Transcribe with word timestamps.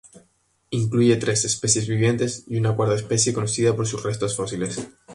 Incluye 0.71 1.15
tres 1.17 1.45
especies 1.45 1.87
vivientes 1.87 2.45
y 2.47 2.57
una 2.57 2.75
cuarta 2.75 2.95
especie 2.95 3.33
conocida 3.33 3.75
por 3.75 3.85
sus 3.85 4.01
restos 4.01 4.35
fósiles. 4.35 4.87